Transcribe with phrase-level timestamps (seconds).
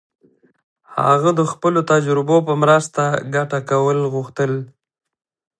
[1.05, 3.03] هغه د خپلو تجربو په مرسته
[3.35, 4.51] ګټه کول غوښتل.